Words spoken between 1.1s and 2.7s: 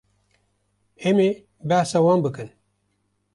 ê behsa wan bikin